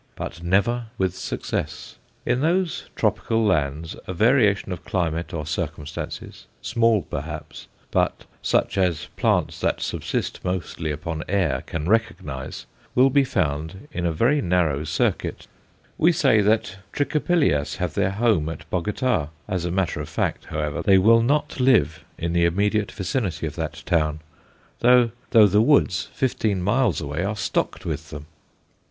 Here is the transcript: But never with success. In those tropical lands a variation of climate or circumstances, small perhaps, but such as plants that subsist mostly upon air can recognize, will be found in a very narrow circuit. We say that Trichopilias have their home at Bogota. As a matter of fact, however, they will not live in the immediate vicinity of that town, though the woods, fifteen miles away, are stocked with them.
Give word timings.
But 0.15 0.41
never 0.41 0.87
with 0.97 1.15
success. 1.15 1.97
In 2.25 2.41
those 2.41 2.85
tropical 2.95 3.45
lands 3.45 3.95
a 4.07 4.15
variation 4.15 4.71
of 4.71 4.83
climate 4.83 5.31
or 5.31 5.45
circumstances, 5.45 6.47
small 6.59 7.03
perhaps, 7.03 7.67
but 7.91 8.25
such 8.41 8.79
as 8.79 9.09
plants 9.15 9.59
that 9.59 9.79
subsist 9.79 10.43
mostly 10.43 10.89
upon 10.89 11.23
air 11.29 11.61
can 11.67 11.87
recognize, 11.87 12.65
will 12.95 13.11
be 13.11 13.23
found 13.23 13.87
in 13.91 14.03
a 14.07 14.11
very 14.11 14.41
narrow 14.41 14.85
circuit. 14.85 15.45
We 15.99 16.11
say 16.11 16.41
that 16.41 16.77
Trichopilias 16.91 17.75
have 17.75 17.93
their 17.93 18.09
home 18.09 18.49
at 18.49 18.67
Bogota. 18.71 19.27
As 19.47 19.65
a 19.65 19.69
matter 19.71 20.01
of 20.01 20.09
fact, 20.09 20.45
however, 20.45 20.81
they 20.81 20.97
will 20.97 21.21
not 21.21 21.59
live 21.59 22.03
in 22.17 22.33
the 22.33 22.45
immediate 22.45 22.91
vicinity 22.91 23.45
of 23.45 23.55
that 23.57 23.83
town, 23.85 24.21
though 24.79 25.11
the 25.29 25.61
woods, 25.61 26.09
fifteen 26.11 26.59
miles 26.63 27.01
away, 27.01 27.23
are 27.23 27.35
stocked 27.35 27.85
with 27.85 28.09
them. 28.09 28.25